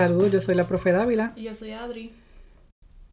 [0.00, 1.34] Saludos, yo soy la profe Dávila.
[1.36, 2.10] Y yo soy Adri.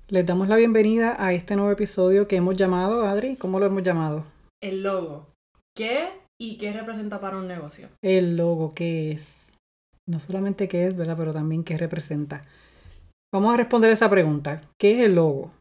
[0.08, 3.84] Les damos la bienvenida a este nuevo episodio que hemos llamado, Adri, ¿cómo lo hemos
[3.84, 4.24] llamado?
[4.64, 5.28] El logo.
[5.76, 6.08] ¿Qué
[6.40, 7.90] y qué representa para un negocio?
[8.02, 9.52] El logo, ¿qué es?
[10.08, 11.18] No solamente qué es, ¿verdad?
[11.18, 12.44] Pero también qué representa.
[13.34, 14.62] Vamos a responder esa pregunta.
[14.80, 15.52] ¿Qué es el logo?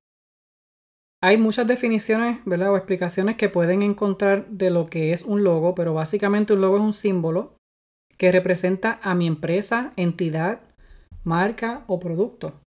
[1.20, 2.70] Hay muchas definiciones, ¿verdad?
[2.70, 6.76] O explicaciones que pueden encontrar de lo que es un logo, pero básicamente un logo
[6.76, 7.56] es un símbolo
[8.16, 10.60] que representa a mi empresa, entidad,
[11.26, 12.60] marca o producto.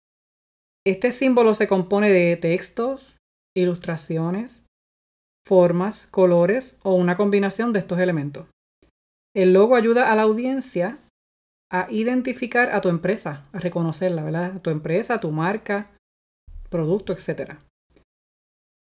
[0.87, 3.17] Este símbolo se compone de textos,
[3.57, 4.67] ilustraciones,
[5.47, 8.47] formas, colores o una combinación de estos elementos.
[9.35, 10.99] El logo ayuda a la audiencia
[11.71, 14.57] a identificar a tu empresa, a reconocerla, ¿verdad?
[14.57, 15.91] A tu empresa, tu marca,
[16.71, 17.59] producto, etc.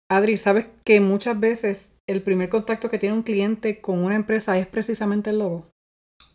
[0.09, 4.57] Adri, ¿sabes que muchas veces el primer contacto que tiene un cliente con una empresa
[4.57, 5.69] es precisamente el logo?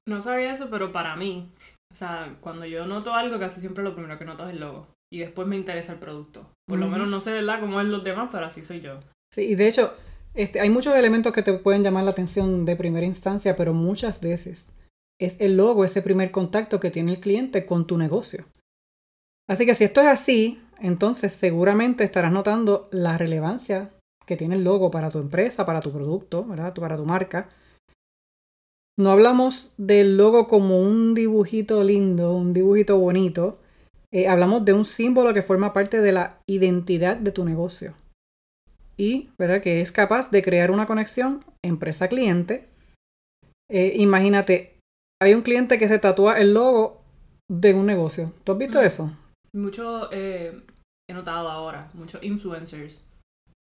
[0.07, 1.51] No sabía eso, pero para mí,
[1.95, 4.89] o sea, cuando yo noto algo, casi siempre lo primero que noto es el logo.
[5.13, 6.51] Y después me interesa el producto.
[6.67, 8.99] Por lo menos no sé, ¿verdad?, cómo es los demás, pero así soy yo.
[9.33, 9.95] Sí, y de hecho,
[10.35, 14.21] este, hay muchos elementos que te pueden llamar la atención de primera instancia, pero muchas
[14.21, 14.77] veces
[15.21, 18.45] es el logo, ese primer contacto que tiene el cliente con tu negocio.
[19.49, 23.93] Así que si esto es así, entonces seguramente estarás notando la relevancia
[24.27, 26.75] que tiene el logo para tu empresa, para tu producto, ¿verdad?
[26.75, 27.51] para tu marca.
[28.97, 33.59] No hablamos del logo como un dibujito lindo, un dibujito bonito.
[34.13, 37.95] Eh, hablamos de un símbolo que forma parte de la identidad de tu negocio.
[38.97, 39.61] Y, ¿verdad?
[39.61, 42.69] Que es capaz de crear una conexión empresa-cliente.
[43.69, 44.79] Eh, imagínate,
[45.21, 47.03] hay un cliente que se tatúa el logo
[47.51, 48.33] de un negocio.
[48.45, 49.11] ¿Tú has visto eso?
[49.53, 50.63] Mucho, eh,
[51.11, 53.05] he notado ahora, muchos influencers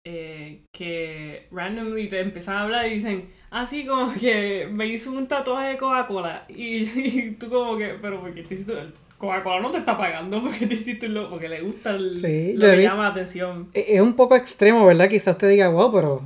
[0.08, 5.10] eh, que randomly te empiezan a hablar y dicen, así ah, como que me hizo
[5.10, 6.44] un tatuaje de Coca-Cola.
[6.48, 8.72] Y, tú como que, pero ¿por qué te hiciste?
[9.18, 12.82] Coca-Cola no te está pagando porque te hiciste porque le gusta el, sí, lo que
[12.82, 13.68] llama la atención.
[13.74, 15.08] E, es un poco extremo, ¿verdad?
[15.08, 16.22] Quizás te diga, wow, pero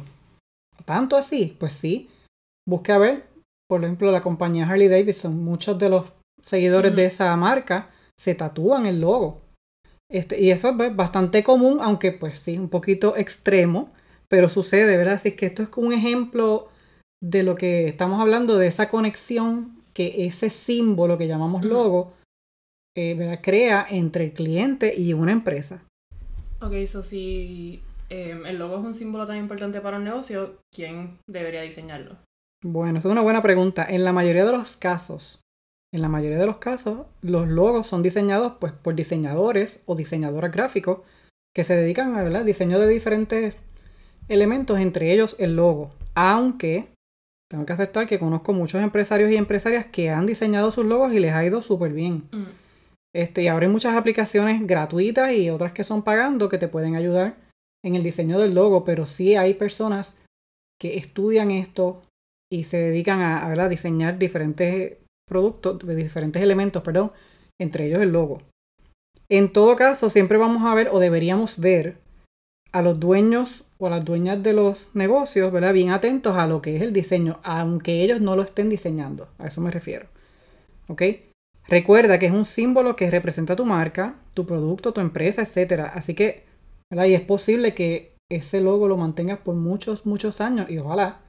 [0.84, 1.56] ¿tanto así?
[1.58, 2.10] Pues sí.
[2.68, 3.24] Busque a ver,
[3.66, 6.12] por ejemplo, la compañía Harley Davidson, muchos de los
[6.42, 9.40] seguidores de esa marca se tatúan el logo.
[10.10, 13.92] Este, y eso es bastante común, aunque pues sí, un poquito extremo,
[14.28, 15.14] pero sucede, ¿verdad?
[15.14, 16.68] Así que esto es un ejemplo
[17.22, 22.12] de lo que estamos hablando, de esa conexión que ese símbolo que llamamos logo
[22.96, 25.82] eh, crea entre el cliente y una empresa.
[26.60, 31.18] Ok, eso si em, el logo es un símbolo tan importante para un negocio, ¿quién
[31.28, 32.16] debería diseñarlo?
[32.62, 33.86] Bueno, esa es una buena pregunta.
[33.88, 35.40] En la mayoría de los casos,
[35.92, 40.52] en la mayoría de los casos, los logos son diseñados pues, por diseñadores o diseñadoras
[40.52, 41.00] gráficos
[41.54, 43.56] que se dedican al diseño de diferentes
[44.28, 45.92] elementos, entre ellos el logo.
[46.14, 46.88] Aunque
[47.50, 51.18] tengo que aceptar que conozco muchos empresarios y empresarias que han diseñado sus logos y
[51.18, 52.28] les ha ido súper bien.
[52.30, 52.46] Mm.
[53.12, 56.94] Este, y ahora hay muchas aplicaciones gratuitas y otras que son pagando que te pueden
[56.94, 57.34] ayudar
[57.84, 60.22] en el diseño del logo, pero sí hay personas
[60.80, 62.02] que estudian esto
[62.52, 64.98] y se dedican a, a diseñar diferentes
[65.30, 67.12] productos, diferentes elementos, perdón,
[67.58, 68.42] entre ellos el logo.
[69.30, 71.96] En todo caso, siempre vamos a ver o deberíamos ver
[72.72, 75.72] a los dueños o a las dueñas de los negocios, ¿verdad?
[75.72, 79.28] Bien atentos a lo que es el diseño, aunque ellos no lo estén diseñando.
[79.38, 80.06] A eso me refiero.
[80.88, 81.02] ¿Ok?
[81.68, 85.90] Recuerda que es un símbolo que representa tu marca, tu producto, tu empresa, etc.
[85.94, 86.44] Así que,
[86.90, 87.06] ¿verdad?
[87.06, 91.20] Y es posible que ese logo lo mantengas por muchos, muchos años y ojalá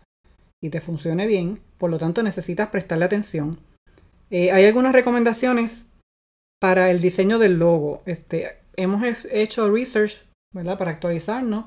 [0.64, 1.60] y te funcione bien.
[1.78, 3.60] Por lo tanto, necesitas prestarle atención
[4.32, 5.92] eh, hay algunas recomendaciones
[6.60, 8.02] para el diseño del logo.
[8.06, 10.78] Este, hemos hecho research, ¿verdad?
[10.78, 11.66] Para actualizarnos.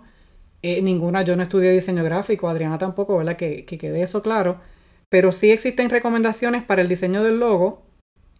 [0.62, 3.36] Eh, ninguna, yo no estudié diseño gráfico, Adriana tampoco, ¿verdad?
[3.36, 4.60] Que, que quede eso claro.
[5.10, 7.82] Pero sí existen recomendaciones para el diseño del logo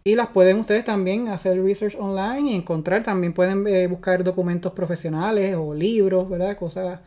[0.03, 3.03] y las pueden ustedes también hacer research online y encontrar.
[3.03, 6.57] También pueden eh, buscar documentos profesionales o libros, ¿verdad?
[6.57, 6.99] Cosas,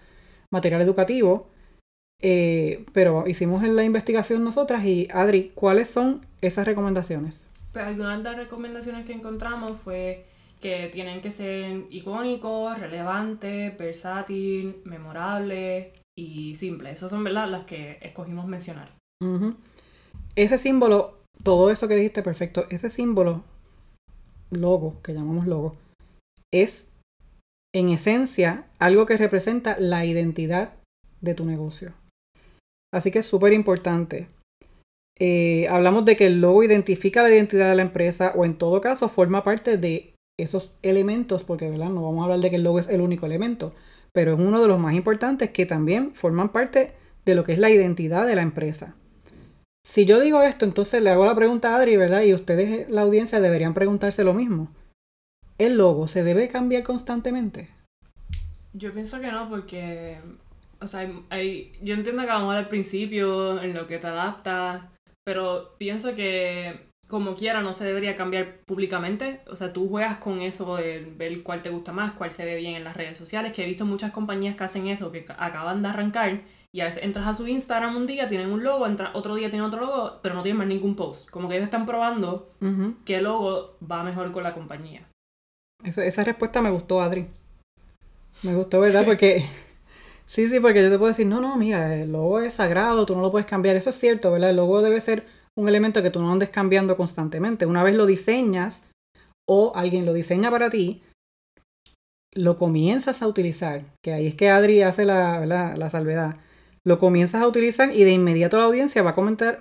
[0.51, 1.49] material educativo.
[2.21, 7.47] Pero hicimos la investigación nosotras y Adri, ¿cuáles son esas recomendaciones?
[7.73, 10.25] Pues algunas de las recomendaciones que encontramos fue
[10.61, 16.91] que tienen que ser icónicos, relevantes, versátil, memorable y simple.
[16.91, 17.49] Esas son ¿verdad?
[17.49, 18.91] las que escogimos mencionar.
[20.35, 23.45] Ese símbolo, todo eso que dijiste, perfecto, ese símbolo,
[24.51, 25.77] logo, que llamamos logo,
[26.53, 26.91] es
[27.75, 30.73] en esencia algo que representa la identidad
[31.21, 31.93] de tu negocio.
[32.93, 34.29] Así que es súper importante.
[35.19, 38.81] Eh, hablamos de que el logo identifica la identidad de la empresa o en todo
[38.81, 41.91] caso forma parte de esos elementos, porque ¿verdad?
[41.91, 43.75] no vamos a hablar de que el logo es el único elemento,
[44.13, 46.93] pero es uno de los más importantes que también forman parte
[47.25, 48.95] de lo que es la identidad de la empresa.
[49.85, 52.23] Si yo digo esto, entonces le hago la pregunta a Adri, ¿verdad?
[52.23, 54.69] Y ustedes, la audiencia, deberían preguntarse lo mismo.
[55.57, 57.71] ¿El logo se debe cambiar constantemente?
[58.75, 60.19] Yo pienso que no, porque,
[60.81, 64.85] o sea, hay, yo entiendo que vamos al principio, en lo que te adaptas,
[65.25, 69.41] pero pienso que como quiera no se debería cambiar públicamente.
[69.51, 72.57] O sea, tú juegas con eso de ver cuál te gusta más, cuál se ve
[72.57, 75.83] bien en las redes sociales, que he visto muchas compañías que hacen eso, que acaban
[75.83, 79.11] de arrancar y a veces entras a su Instagram un día, tienen un logo, entra,
[79.15, 81.31] otro día tienen otro logo, pero no tienen más ningún post.
[81.31, 82.51] Como que ellos están probando
[83.07, 85.09] qué logo va mejor con la compañía.
[85.83, 87.27] Esa, esa respuesta me gustó, Adri.
[88.43, 89.05] Me gustó, ¿verdad?
[89.07, 89.45] Porque...
[90.29, 93.17] Sí, sí, porque yo te puedo decir, no, no, mira, el logo es sagrado, tú
[93.17, 93.77] no lo puedes cambiar.
[93.77, 94.51] Eso es cierto, ¿verdad?
[94.51, 95.25] El logo debe ser
[95.57, 97.65] un elemento que tú no andes cambiando constantemente.
[97.65, 98.91] Una vez lo diseñas
[99.49, 101.03] o alguien lo diseña para ti,
[102.35, 106.37] lo comienzas a utilizar, que ahí es que Adri hace la, la, salvedad,
[106.85, 109.15] lo comienzas a utilizar y de inmediato la audiencia va a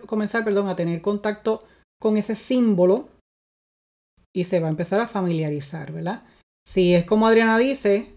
[0.06, 1.64] comenzar perdón, a tener contacto
[2.00, 3.08] con ese símbolo
[4.36, 6.24] y se va a empezar a familiarizar, ¿verdad?
[6.68, 8.17] Si es como Adriana dice,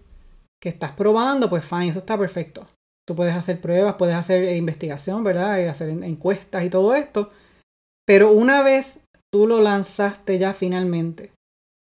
[0.62, 2.66] que estás probando, pues fine, eso está perfecto.
[3.08, 5.58] Tú puedes hacer pruebas, puedes hacer investigación, ¿verdad?
[5.58, 7.30] Y hacer encuestas y todo esto.
[8.06, 11.32] Pero una vez tú lo lanzaste ya finalmente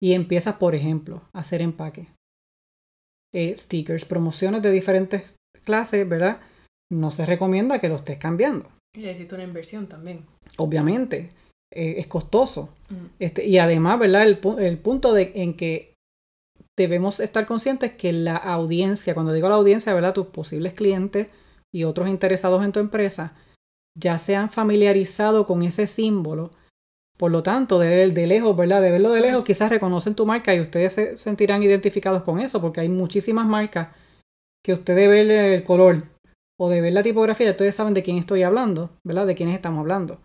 [0.03, 2.09] y empiezas, por ejemplo, a hacer empaque,
[3.35, 5.35] eh, stickers, promociones de diferentes
[5.65, 6.41] clases, ¿verdad?
[6.91, 8.71] No se recomienda que lo estés cambiando.
[8.97, 10.25] Y necesito una inversión también.
[10.57, 11.31] Obviamente,
[11.75, 12.75] eh, es costoso.
[12.89, 13.07] Mm.
[13.19, 14.27] Este, y además, ¿verdad?
[14.27, 15.95] El, el punto de, en que
[16.79, 20.15] debemos estar conscientes que la audiencia, cuando digo la audiencia, ¿verdad?
[20.15, 21.27] Tus posibles clientes
[21.71, 23.35] y otros interesados en tu empresa,
[23.95, 26.53] ya se han familiarizado con ese símbolo.
[27.19, 28.81] Por lo tanto, de, de lejos, ¿verdad?
[28.81, 32.61] De verlo de lejos, quizás reconocen tu marca y ustedes se sentirán identificados con eso,
[32.61, 33.89] porque hay muchísimas marcas
[34.65, 36.05] que ustedes ven el color
[36.59, 39.27] o de ver la tipografía, ustedes saben de quién estoy hablando, ¿verdad?
[39.27, 40.21] De quiénes estamos hablando.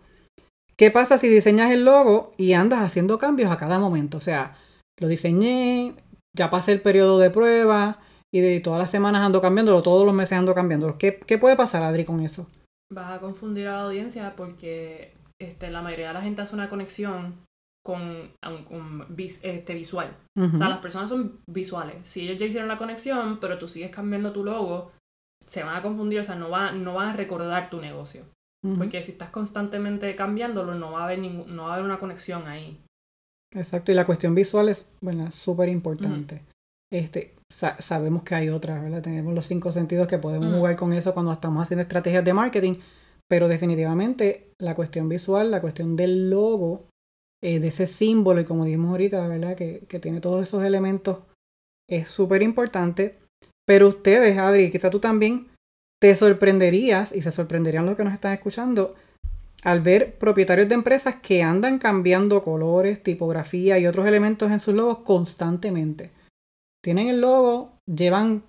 [0.76, 4.18] ¿Qué pasa si diseñas el logo y andas haciendo cambios a cada momento?
[4.18, 4.56] O sea,
[5.00, 5.94] lo diseñé,
[6.36, 7.98] ya pasé el periodo de prueba
[8.32, 10.98] y de todas las semanas ando cambiándolo, todos los meses ando cambiándolo.
[10.98, 12.48] ¿Qué, qué puede pasar, Adri, con eso?
[12.94, 16.68] vas a confundir a la audiencia porque este, la mayoría de la gente hace una
[16.68, 17.44] conexión
[17.84, 18.32] con,
[18.70, 19.04] un,
[19.42, 20.16] este, visual.
[20.38, 21.96] O sea, las personas son visuales.
[22.08, 24.92] Si ellos ya hicieron la conexión, pero tú sigues cambiando tu logo,
[25.44, 28.24] se van a confundir, o sea, no, va, no van a recordar tu negocio.
[28.78, 31.98] Porque si estás constantemente cambiándolo, no va a haber, ningún, no va a haber una
[31.98, 32.82] conexión ahí.
[33.54, 36.42] Exacto, y la cuestión visual es, bueno, súper importante.
[36.92, 39.02] Este, sabemos que hay otras, ¿verdad?
[39.02, 42.74] Tenemos los cinco sentidos que podemos jugar con eso cuando estamos haciendo estrategias de marketing,
[43.28, 46.86] pero definitivamente la cuestión visual, la cuestión del logo,
[47.42, 49.56] eh, de ese símbolo, y como dijimos ahorita, ¿verdad?
[49.56, 51.18] Que, que tiene todos esos elementos,
[51.88, 53.18] es súper importante.
[53.66, 55.48] Pero ustedes, Adri, quizá tú también
[56.00, 58.94] te sorprenderías, y se sorprenderían los que nos están escuchando,
[59.64, 64.74] al ver propietarios de empresas que andan cambiando colores, tipografía y otros elementos en sus
[64.74, 66.12] logos constantemente
[66.84, 68.44] tienen el logo, llevan,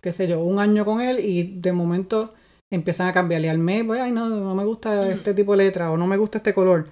[0.00, 2.32] qué sé yo, un año con él y de momento
[2.70, 5.10] empiezan a cambiarle al mes, pues, ay, no, no me gusta mm.
[5.10, 6.86] este tipo de letra o no me gusta este color.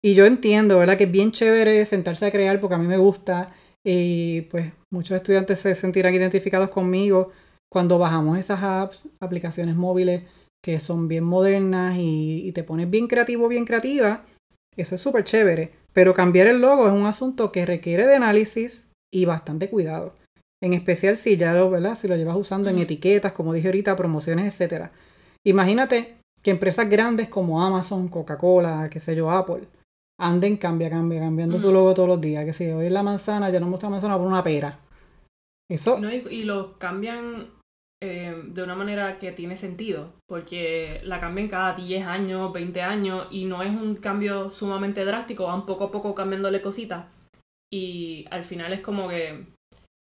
[0.00, 0.96] Y yo entiendo, ¿verdad?
[0.96, 3.52] Que es bien chévere sentarse a crear porque a mí me gusta
[3.84, 7.32] y pues muchos estudiantes se sentirán identificados conmigo
[7.68, 10.22] cuando bajamos esas apps, aplicaciones móviles
[10.62, 14.24] que son bien modernas y, y te pones bien creativo, bien creativa.
[14.76, 15.72] Eso es súper chévere.
[15.92, 20.14] Pero cambiar el logo es un asunto que requiere de análisis, y bastante cuidado.
[20.62, 21.96] En especial si ya lo, ¿verdad?
[21.96, 24.90] Si lo llevas usando en etiquetas, como dije ahorita, promociones, etc.
[25.44, 29.68] Imagínate que empresas grandes como Amazon, Coca-Cola, qué sé yo, Apple,
[30.20, 32.44] anden cambia, cambia, cambiando su logo todos los días.
[32.44, 34.78] Que si hoy es la manzana, ya no muestra manzana por una pera.
[35.68, 35.98] Eso.
[35.98, 37.48] No, y, lo cambian
[38.04, 43.28] eh, de una manera que tiene sentido, porque la cambian cada 10 años, 20 años,
[43.30, 47.06] y no es un cambio sumamente drástico, van poco a poco cambiándole cositas
[47.72, 49.46] y al final es como que,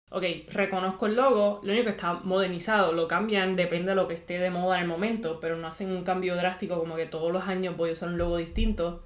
[0.09, 4.13] ok, reconozco el logo, lo único que está modernizado, lo cambian, depende de lo que
[4.13, 7.33] esté de moda en el momento, pero no hacen un cambio drástico como que todos
[7.33, 9.03] los años voy a usar un logo distinto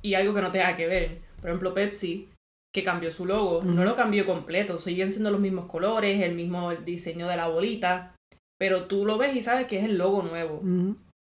[0.00, 1.18] y algo que no tenga que ver.
[1.40, 2.30] Por ejemplo, Pepsi,
[2.74, 6.74] que cambió su logo, no lo cambió completo, siguen siendo los mismos colores, el mismo
[6.74, 8.14] diseño de la bolita,
[8.58, 10.60] pero tú lo ves y sabes que es el logo nuevo.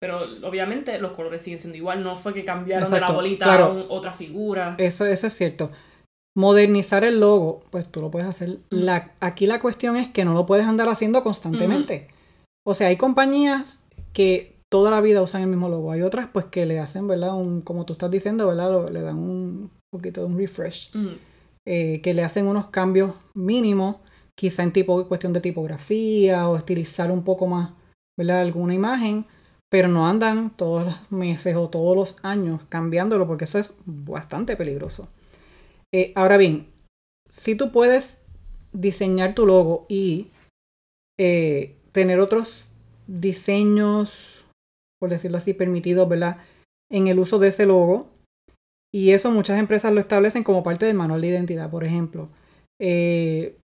[0.00, 3.68] Pero obviamente los colores siguen siendo igual, no fue que cambiaron de la bolita a
[3.88, 4.76] otra figura.
[4.78, 5.70] Eso, eso es cierto.
[6.36, 8.58] Modernizar el logo, pues tú lo puedes hacer.
[8.70, 12.08] La, aquí la cuestión es que no lo puedes andar haciendo constantemente.
[12.66, 15.92] O sea, hay compañías que toda la vida usan el mismo logo.
[15.92, 17.34] Hay otras pues que le hacen, ¿verdad?
[17.34, 18.90] Un, como tú estás diciendo, ¿verdad?
[18.90, 20.90] le dan un poquito de un refresh.
[21.66, 23.96] Eh, que le hacen unos cambios mínimos,
[24.36, 27.72] quizá en tipo, cuestión de tipografía o estilizar un poco más.
[28.18, 29.26] Alguna imagen.
[29.70, 34.56] pero no andan todos los meses o todos los años cambiándolo porque eso es bastante
[34.56, 35.08] peligroso.
[35.92, 36.68] Eh, ahora bien,
[37.28, 38.24] si tú puedes
[38.72, 40.30] diseñar tu logo y
[41.18, 42.68] eh, tener otros
[43.06, 44.46] diseños,
[45.00, 46.38] por decirlo así, permitidos, ¿verdad?
[46.90, 48.10] En el uso de ese logo.
[48.92, 52.28] Y eso muchas empresas lo establecen como parte del manual de identidad, por ejemplo.
[52.80, 53.58] Eh,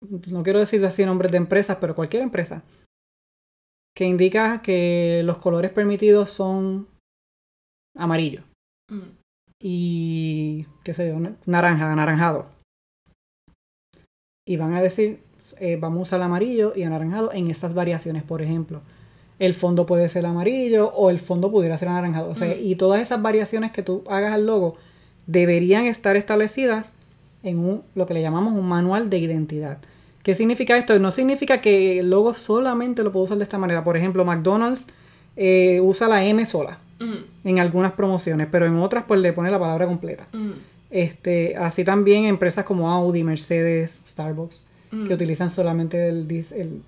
[0.00, 2.62] no quiero decir así nombres de empresas, pero cualquier empresa
[3.98, 6.86] que indica que los colores permitidos son
[7.96, 8.42] amarillo.
[8.88, 9.18] Mm.
[9.60, 12.46] Y, qué sé yo, naranja, anaranjado.
[14.46, 15.20] Y van a decir,
[15.58, 18.82] eh, vamos a usar el amarillo y anaranjado en estas variaciones, por ejemplo.
[19.40, 22.34] El fondo puede ser amarillo o el fondo pudiera ser anaranjado.
[22.34, 22.52] Mm.
[22.62, 24.76] y todas esas variaciones que tú hagas al logo
[25.26, 26.94] deberían estar establecidas
[27.42, 29.78] en un, lo que le llamamos un manual de identidad.
[30.22, 30.98] ¿Qué significa esto?
[30.98, 33.84] No significa que el logo solamente lo puedo usar de esta manera.
[33.84, 34.86] Por ejemplo, McDonald's
[35.36, 36.78] eh, usa la M sola
[37.44, 40.26] en algunas promociones, pero en otras pues le pone la palabra completa.
[40.90, 46.26] este, así también empresas como Audi, Mercedes, Starbucks, que utilizan solamente el,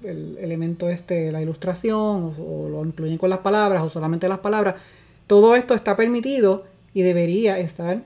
[0.02, 4.76] el, elemento este, la ilustración, o, lo incluyen con las palabras, o solamente las palabras.
[5.26, 8.02] Todo esto está permitido y debería estar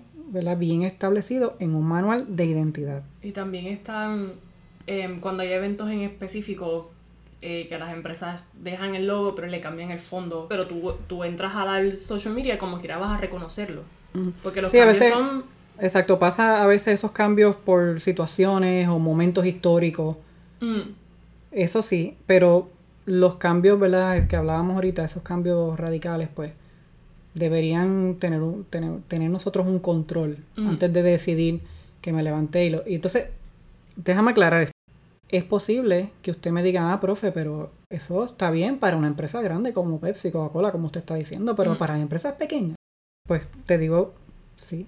[0.58, 3.02] bien establecido en un manual de identidad.
[3.22, 4.32] Y también están
[4.86, 6.90] Em, cuando hay eventos en específico
[7.40, 11.24] eh, que las empresas dejan el logo pero le cambian el fondo, pero tú, tú
[11.24, 13.82] entras a la social media como que vas a reconocerlo.
[14.42, 15.44] Porque los cambios son...
[15.80, 20.16] Exacto, pasa a veces esos cambios por situaciones o momentos históricos.
[20.60, 20.82] Mm.
[21.50, 22.68] Eso sí, pero
[23.06, 24.28] los cambios, ¿verdad?
[24.28, 26.52] Que hablábamos ahorita, esos cambios radicales, pues
[27.34, 30.68] deberían tener, tener, tener nosotros un control mm.
[30.68, 31.60] antes de decidir
[32.00, 32.82] que me levanté y lo...
[32.86, 33.26] Y entonces,
[33.96, 34.74] déjame aclarar esto
[35.36, 39.42] es posible que usted me diga, ah, profe, pero eso está bien para una empresa
[39.42, 41.78] grande como Pepsi, Coca-Cola, como usted está diciendo, pero mm.
[41.78, 42.76] para empresas pequeñas,
[43.26, 44.14] pues te digo,
[44.56, 44.86] sí,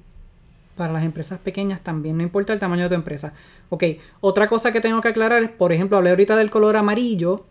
[0.76, 3.32] para las empresas pequeñas también, no importa el tamaño de tu empresa.
[3.70, 3.84] Ok,
[4.20, 7.44] otra cosa que tengo que aclarar es, por ejemplo, hablé ahorita del color amarillo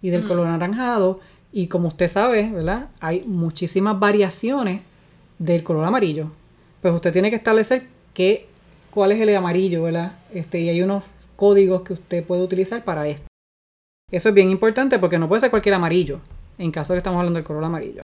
[0.00, 0.28] y del mm.
[0.28, 1.20] color anaranjado,
[1.52, 2.88] y como usted sabe, ¿verdad?
[3.00, 4.82] Hay muchísimas variaciones
[5.38, 6.30] del color amarillo.
[6.80, 8.46] Pues usted tiene que establecer qué,
[8.90, 10.18] cuál es el amarillo, ¿verdad?
[10.32, 11.04] Este, y hay unos
[11.36, 13.26] códigos que usted puede utilizar para esto.
[14.10, 16.20] Eso es bien importante porque no puede ser cualquier amarillo,
[16.58, 18.02] en caso de que estamos hablando del color amarillo.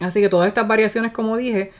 [0.00, 1.72] Así que todas estas variaciones, como dije,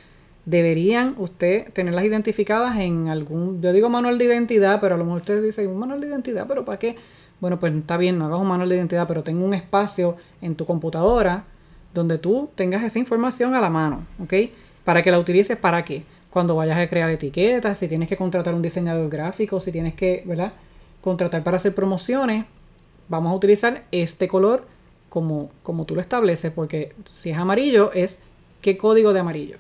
[0.45, 5.21] deberían usted tenerlas identificadas en algún, yo digo manual de identidad, pero a lo mejor
[5.21, 6.97] usted dice, un manual de identidad, pero ¿para qué?
[7.43, 10.55] Bueno, pues está bien, no hagas un manual de identidad, pero tenga un espacio en
[10.55, 11.45] tu computadora
[11.93, 14.33] donde tú tengas esa información a la mano, ¿ok?
[14.83, 16.05] Para que la utilices, ¿para qué?
[16.33, 20.23] cuando vayas a crear etiquetas, si tienes que contratar un diseñador gráfico, si tienes que,
[20.25, 20.55] ¿verdad?
[21.03, 22.47] Contratar para hacer promociones,
[23.09, 24.65] vamos a utilizar este color
[25.11, 28.23] como, como tú lo estableces, porque si es amarillo es
[28.63, 29.59] qué código de amarillo.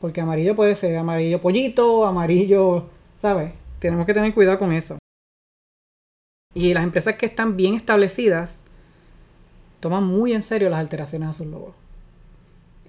[0.00, 2.86] Porque amarillo puede ser amarillo pollito, amarillo,
[3.22, 3.52] ¿sabes?
[3.78, 4.98] Tenemos que tener cuidado con eso.
[6.54, 8.62] Y las empresas que están bien establecidas
[9.80, 11.74] toman muy en serio las alteraciones a sus logos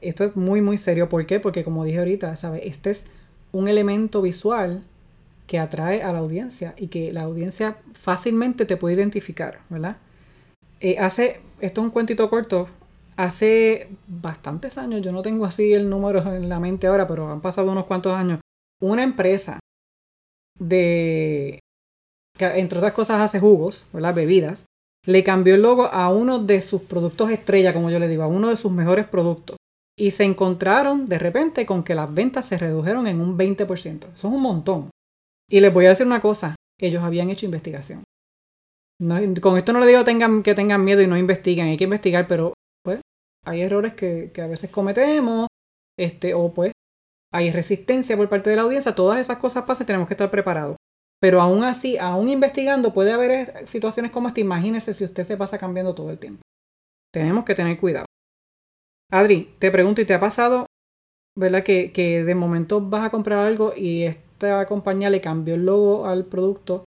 [0.08, 1.10] esto es muy, muy serio.
[1.10, 1.40] ¿Por qué?
[1.40, 2.62] Porque como dije ahorita, ¿sabes?
[2.66, 3.06] Este es
[3.52, 4.84] un elemento visual
[5.48, 9.98] que atrae a la audiencia y que la audiencia fácilmente te puede identificar, ¿verdad?
[10.80, 12.68] Eh, hace, esto es un cuentito corto,
[13.16, 17.42] hace bastantes años, yo no tengo así el número en la mente ahora, pero han
[17.42, 18.40] pasado unos cuantos años,
[18.82, 19.60] una empresa
[20.60, 21.60] de,
[22.38, 24.14] que entre otras cosas hace jugos, ¿verdad?
[24.14, 24.66] Bebidas,
[25.06, 28.28] le cambió el logo a uno de sus productos estrella, como yo le digo, a
[28.28, 29.58] uno de sus mejores productos
[29.98, 33.68] y se encontraron de repente con que las ventas se redujeron en un 20%.
[33.68, 34.90] Eso es un montón.
[35.50, 38.04] Y les voy a decir una cosa, ellos habían hecho investigación.
[39.42, 42.28] con esto no le digo tengan, que tengan miedo y no investiguen, hay que investigar,
[42.28, 43.00] pero pues
[43.46, 45.48] hay errores que, a veces cometemos,
[45.98, 46.72] este, o pues
[47.32, 50.32] hay resistencia por parte de la audiencia, todas esas cosas pasan y tenemos que estar
[50.32, 50.76] preparados.
[51.26, 54.42] Pero aún así, aún investigando, puede haber situaciones como esta.
[54.42, 56.44] Imagínese si usted se pasa cambiando todo el tiempo.
[57.12, 58.06] Tenemos que tener cuidado.
[59.12, 60.68] Adri, te pregunto, ¿y te ha pasado,
[61.36, 65.66] verdad, que, que de momento vas a comprar algo y esta compañía le cambió el
[65.66, 66.86] logo al producto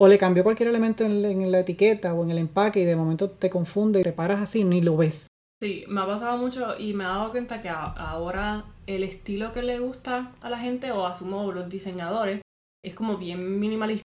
[0.00, 3.30] o le cambió cualquier elemento en, la etiqueta o en el empaque y de momento
[3.30, 5.28] te confunde y te paras así ni lo ves?
[5.62, 9.62] Sí, me ha pasado mucho y me he dado cuenta que ahora el estilo que
[9.62, 12.40] le gusta a la gente o asumo los diseñadores
[12.84, 14.02] es como bien minimalista.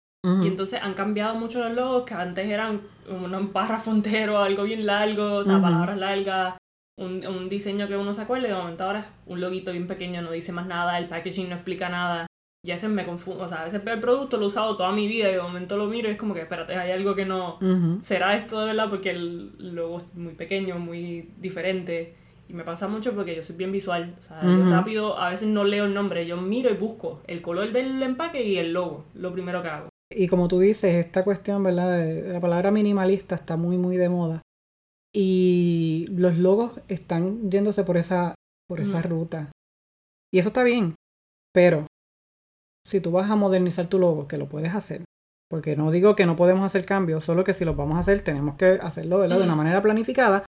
[0.44, 4.86] Y entonces han cambiado mucho los logos que antes eran un párrafo entero, algo bien
[4.86, 6.58] largo, o sea, palabras largas,
[7.00, 10.32] un, un, diseño que uno se acuerde, de momento ahora un loguito bien pequeño, no
[10.32, 12.28] dice más nada, el packaging no explica nada.
[12.66, 14.76] Y a veces me confundo, o sea, a veces veo el producto, lo he usado
[14.76, 17.16] toda mi vida y de momento lo miro y es como que, espérate, hay algo
[17.16, 17.60] que no...
[18.02, 18.90] ¿Será esto de verdad?
[18.90, 22.16] Porque el logo es muy pequeño, muy diferente.
[22.50, 24.16] Y me pasa mucho porque yo soy bien visual.
[24.18, 27.42] O sea, yo rápido, a veces no leo el nombre, yo miro y busco el
[27.42, 29.90] color del empaque y el logo, lo primero que hago.
[30.10, 31.98] Y como tú dices, esta cuestión, ¿verdad?
[31.98, 34.42] de- la palabra minimalista está muy, muy de moda.
[35.14, 38.36] Y los logos están yéndose por esa,
[38.68, 39.52] por esa ruta.
[40.34, 40.96] Y eso está bien.
[41.54, 41.88] Pero
[42.86, 45.04] si tú vas a modernizar tu logo, que lo puedes hacer,
[45.50, 48.22] porque no digo que no podemos hacer cambios, solo que si los vamos a hacer,
[48.22, 49.38] tenemos que hacerlo ¿verdad?
[49.40, 50.46] de una manera planificada.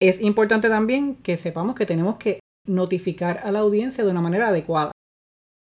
[0.00, 4.48] Es importante también que sepamos que tenemos que notificar a la audiencia de una manera
[4.48, 4.92] adecuada.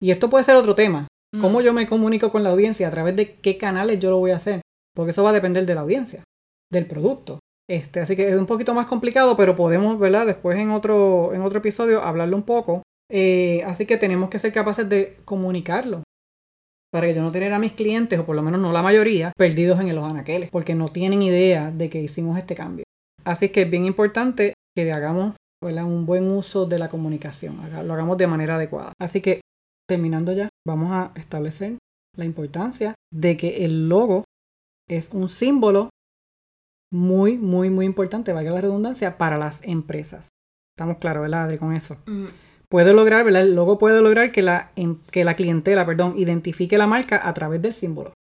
[0.00, 1.06] Y esto puede ser otro tema.
[1.40, 1.62] ¿Cómo Mm.
[1.62, 2.88] yo me comunico con la audiencia?
[2.88, 4.60] ¿A través de qué canales yo lo voy a hacer?
[4.94, 6.24] Porque eso va a depender de la audiencia,
[6.70, 7.38] del producto.
[7.68, 10.26] Este, así que es un poquito más complicado, pero podemos, ¿verdad?
[10.26, 12.82] Después en otro, en otro episodio hablarlo un poco.
[13.10, 16.02] Eh, así que tenemos que ser capaces de comunicarlo.
[16.90, 19.32] Para que yo no tener a mis clientes, o por lo menos no la mayoría,
[19.36, 22.84] perdidos en los anaqueles, porque no tienen idea de que hicimos este cambio.
[23.25, 25.85] Así que es bien importante que hagamos ¿verdad?
[25.85, 28.93] un buen uso de la comunicación, lo hagamos de manera adecuada.
[29.00, 29.41] Así que
[29.88, 31.79] terminando ya, vamos a establecer
[32.17, 34.25] la importancia de que el logo
[34.88, 35.91] es un símbolo
[36.93, 40.29] muy, muy, muy importante, valga la redundancia, para las empresas.
[40.76, 41.97] Estamos claros, ¿verdad, Adri, con eso?
[42.07, 42.26] Mm,
[42.69, 43.43] Puede lograr, ¿verdad?
[43.43, 47.35] El logo puede lograr que la, em- que la clientela, perdón, identifique la marca a
[47.35, 48.12] través del símbolo.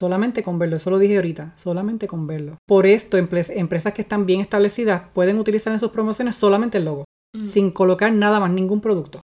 [0.00, 2.58] Solamente con verlo, eso lo dije ahorita, solamente con verlo.
[2.66, 7.04] Por esto, empresas que están bien establecidas pueden utilizar en sus promociones solamente el logo
[7.34, 7.46] mm.
[7.46, 9.20] sin colocar nada más, ningún producto.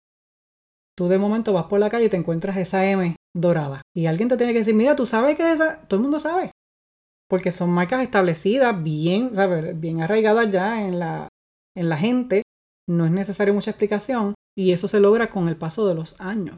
[0.97, 3.83] Tú de momento vas por la calle y te encuentras esa M dorada.
[3.95, 6.50] Y alguien te tiene que decir, mira, tú sabes que esa, todo el mundo sabe.
[7.29, 9.79] Porque son marcas establecidas, bien, ¿sabes?
[9.79, 11.29] bien arraigadas ya en la,
[11.77, 12.43] en la gente.
[12.89, 14.35] No es necesario mucha explicación.
[14.57, 16.57] Y eso se logra con el paso de los años.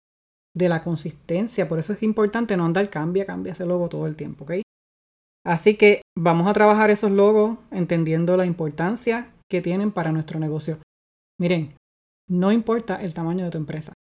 [0.54, 1.68] De la consistencia.
[1.68, 4.52] Por eso es importante no andar cambia, cambia ese logo todo el tiempo, ¿ok?
[5.44, 10.78] Así que vamos a trabajar esos logos entendiendo la importancia que tienen para nuestro negocio.
[11.40, 11.74] Miren,
[12.30, 13.92] no importa el tamaño de tu empresa.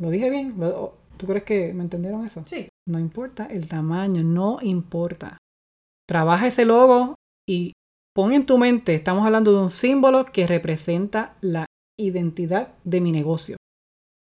[0.00, 0.58] ¿Lo dije bien?
[0.58, 2.42] ¿Lo- ¿Tú crees que me entendieron eso?
[2.46, 2.68] Sí.
[2.88, 5.38] No importa el tamaño, no importa.
[6.08, 7.14] Trabaja ese logo
[7.48, 7.72] y
[8.14, 11.66] pon en tu mente, estamos hablando de un símbolo que representa la
[11.98, 13.56] identidad de mi negocio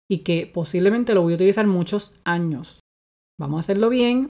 [0.09, 2.79] y que posiblemente lo voy a utilizar muchos años.
[3.39, 4.29] Vamos a hacerlo bien,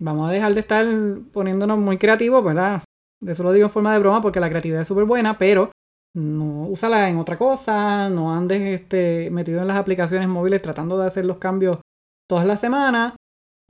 [0.00, 0.86] vamos a dejar de estar
[1.32, 2.82] poniéndonos muy creativos, ¿verdad?
[3.20, 5.72] De eso lo digo en forma de broma porque la creatividad es súper buena, pero
[6.16, 11.06] no úsala en otra cosa, no andes este, metido en las aplicaciones móviles tratando de
[11.06, 11.78] hacer los cambios
[12.28, 13.14] todas las semanas.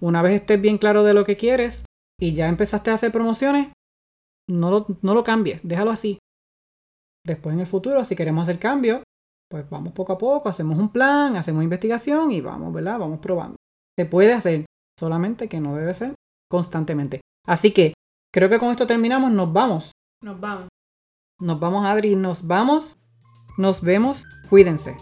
[0.00, 1.84] Una vez estés bien claro de lo que quieres
[2.20, 3.72] y ya empezaste a hacer promociones,
[4.48, 6.18] no lo, no lo cambies, déjalo así.
[7.26, 9.02] Después en el futuro, si queremos hacer cambios,
[9.50, 12.98] pues vamos poco a poco, hacemos un plan, hacemos investigación y vamos, ¿verdad?
[12.98, 13.56] Vamos probando.
[13.96, 14.66] Se puede hacer,
[14.98, 16.14] solamente que no debe ser
[16.50, 17.20] constantemente.
[17.46, 17.94] Así que
[18.32, 19.92] creo que con esto terminamos, nos vamos.
[20.22, 20.68] Nos vamos.
[21.40, 22.98] Nos vamos, Adri, nos vamos.
[23.56, 24.24] Nos vemos.
[24.50, 24.96] Cuídense.